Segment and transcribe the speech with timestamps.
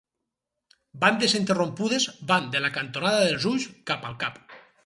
[1.03, 4.45] Bandes interrompudes van de la cantonada dels ulls cap al cap.